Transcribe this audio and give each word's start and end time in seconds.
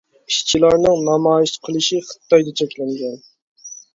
ئىشچىلارنىڭ 0.29 1.03
نامايىش 1.09 1.53
قىلىشى 1.67 2.01
خىتايدا 2.09 2.53
چەكلەنگەن! 2.61 3.17